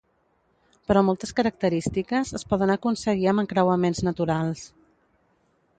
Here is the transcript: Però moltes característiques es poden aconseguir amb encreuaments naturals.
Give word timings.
Però 0.91 1.03
moltes 1.09 1.33
característiques 1.39 2.33
es 2.41 2.47
poden 2.55 2.75
aconseguir 2.77 3.31
amb 3.33 3.45
encreuaments 3.45 4.05
naturals. 4.11 4.67